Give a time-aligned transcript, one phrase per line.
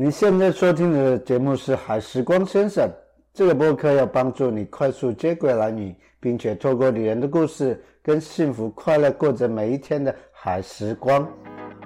[0.00, 2.88] 你现在收听的节目是《海时光先生》，
[3.34, 11.28] 这个播客要帮助你快速接轨男女，并且透过女人的故事，跟幸福快乐过着每一天的海时光。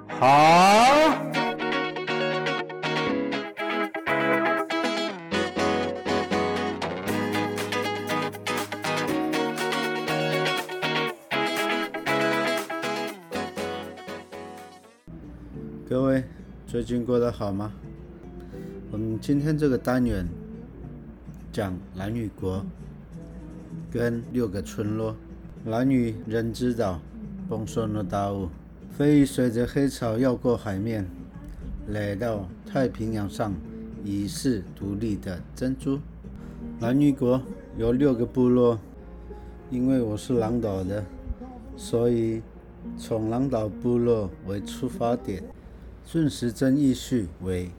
[0.07, 0.27] 好，
[15.89, 16.23] 各位
[16.67, 17.73] 最近过得好吗？
[18.93, 20.23] 我们今天这个单元
[21.51, 22.63] 讲蓝屿国
[23.91, 25.15] 跟六个村落。
[25.65, 27.01] 蓝屿人知道，
[27.49, 28.49] 丰收的大雾，
[28.95, 31.07] 飞鱼随着黑潮绕过海面，
[31.87, 33.55] 来到太平洋上，
[34.05, 35.97] 疑似独立的珍珠。
[36.79, 37.41] 蓝屿国
[37.75, 38.79] 有六个部落，
[39.71, 41.03] 因为我是狼岛的，
[41.75, 42.43] 所以
[42.95, 45.43] 从狼岛部落为出发点，
[46.05, 47.71] 顺时针意序为。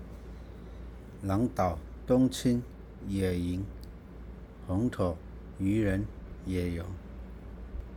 [1.27, 2.63] 狼岛、冬青、
[3.09, 3.65] 野营、
[4.67, 5.17] 红头、
[5.59, 6.05] 渔人、
[6.45, 6.85] 野游。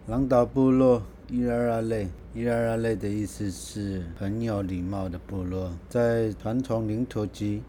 [0.07, 7.61] 狼岛部落伊拉拉类，伊拉拉类的意思是很有礼貌的部落，在传统领土及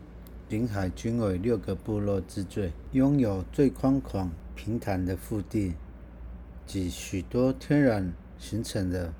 [0.49, 5.75] 领海均为六个部落之最，拥有最宽广平坦的腹地
[6.69, 9.13] 及许多天然形成的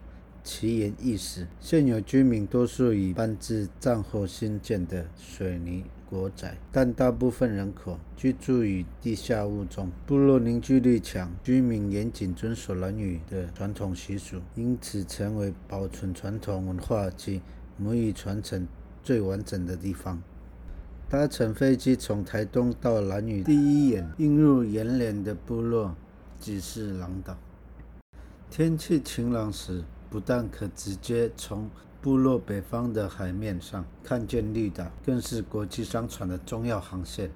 [0.49, 1.47] 奇岩异石。
[1.61, 5.85] 现有居民多数已搬至战后新建的水泥。
[6.09, 17.43] 国宅，但大部分人口居住于地下物中，部落凝聚力强，居民严谨遵守男女的传统习俗，因此成为保存传统文化及
[17.77, 18.67] 母语传承
[19.03, 20.23] 最完整的地方。
[21.11, 25.95] 搭乘飞机从台东到兰屿，第一眼映入眼帘的部落
[26.41, 27.37] 即是狼岛。
[28.49, 31.69] 天气晴朗时，不但可直接从
[32.01, 37.31] 部落北方的海面上看见绿岛，更是国际商船的重要航线。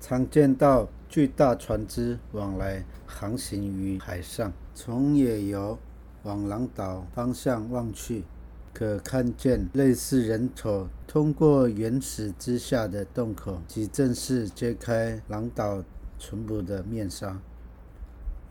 [0.00, 4.52] 常见到巨大船只往来航行于海上。
[4.74, 5.78] 从野游
[6.22, 8.24] 往狼岛方向望去，
[8.72, 15.82] 可看见类似人头通过原始之下的洞口，即正式揭开狼岛
[16.18, 17.38] 淳朴的面纱。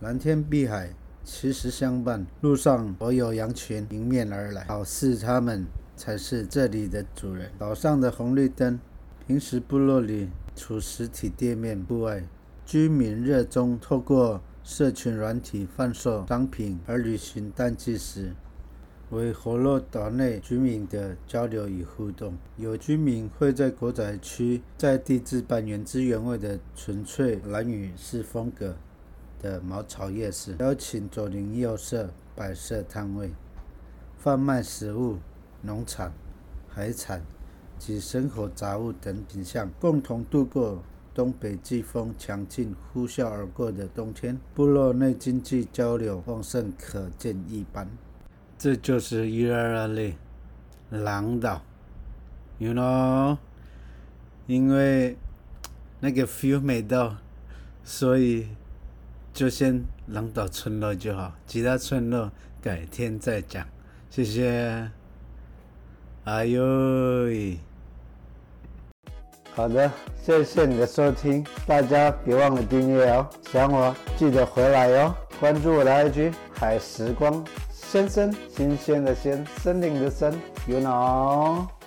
[0.02, 0.94] 蓝天碧海。
[1.24, 5.66] 其实相伴，路上我有羊群迎面而来，好似他们
[5.96, 7.52] 才是这里的主人。
[7.60, 8.80] 岛上的红绿灯，
[9.28, 12.24] 平时部落里除实体店面不外，
[12.66, 18.34] 居民热衷透过社群软体贩售商品，而旅行淡季时，
[19.12, 22.36] 为活络岛内居民的交流与互动。
[22.58, 28.76] 有居民会在国仔区在地置办原汁原味的纯粹蓝屿式风格。
[29.42, 33.32] 的茅草夜市，邀请左邻右舍摆设摊位，
[34.18, 35.18] 贩卖食物、
[35.62, 36.12] 农产、
[36.68, 37.22] 海产
[37.78, 40.84] 及生活杂物等品项，共同度过
[41.14, 44.38] 东北季风强劲呼啸而过的冬天。
[44.54, 47.88] 部落内经济交流旺盛，可见一斑。
[48.58, 50.18] 这就是伊拉拉类
[50.90, 51.62] 狼岛
[52.58, 53.38] ，you know，
[54.48, 55.18] 因为
[56.02, 57.16] 那个 feel 美到，
[57.84, 58.48] 所以。
[59.34, 62.32] 就先狼岛村落就好，其他村落
[62.62, 63.66] 改天再讲。
[64.10, 64.90] 谢谢。
[66.26, 66.64] 哎呦
[67.26, 67.58] 喂！
[69.56, 69.92] 好的，
[70.24, 73.28] 谢谢你的收听，大家别忘了订阅哦。
[73.52, 80.34] 想我记得回来哟，关注我的 IG 海时光先生，新鲜的鲜，森林的森
[80.68, 81.79] ，you know。